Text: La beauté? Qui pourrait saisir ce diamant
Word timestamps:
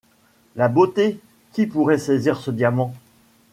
La 0.55 0.67
beauté? 0.67 1.19
Qui 1.53 1.67
pourrait 1.67 1.99
saisir 1.99 2.37
ce 2.39 2.49
diamant 2.49 2.95